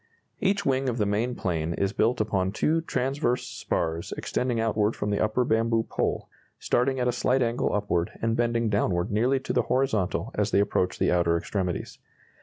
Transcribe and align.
Each 0.39 0.65
wing 0.65 0.89
of 0.89 0.97
the 0.97 1.05
main 1.05 1.35
plane 1.35 1.75
is 1.75 1.93
built 1.93 2.19
upon 2.19 2.53
2 2.53 2.81
transverse 2.87 3.45
spars 3.45 4.11
extending 4.17 4.59
outward 4.59 4.95
from 4.95 5.11
the 5.11 5.19
upper 5.23 5.45
bamboo 5.45 5.83
pole, 5.83 6.27
starting 6.57 6.99
at 6.99 7.07
a 7.07 7.11
slight 7.11 7.43
angle 7.43 7.71
upward 7.71 8.09
and 8.19 8.35
bending 8.35 8.67
downward 8.67 9.11
nearly 9.11 9.39
to 9.41 9.53
the 9.53 9.61
horizontal 9.69 10.31
as 10.33 10.49
they 10.49 10.59
approach 10.59 10.97
the 10.97 11.11
outer 11.11 11.37
extremities. 11.37 11.99